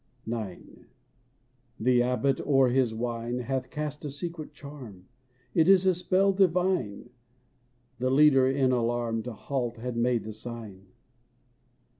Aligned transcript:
IX. 0.25 0.63
''The 1.79 2.01
Abbot 2.01 2.41
o'er 2.47 2.69
his 2.69 2.91
wine 2.91 3.37
Hath 3.41 3.69
cast 3.69 4.03
a 4.03 4.09
secret 4.09 4.51
charm; 4.51 5.05
It 5.53 5.69
is 5.69 5.85
a 5.85 5.93
Spell 5.93 6.33
divine!"— 6.33 7.11
(The 7.99 8.09
leader, 8.09 8.47
in 8.49 8.71
alarm, 8.71 9.21
To 9.21 9.33
halt 9.33 9.77
had 9.77 9.95
made 9.95 10.23
the 10.23 10.33
sig;n.) 10.33 10.87